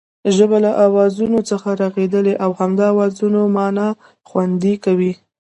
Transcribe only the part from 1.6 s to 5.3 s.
رغېدلې او همدا آوازونه مانا خوندي کوي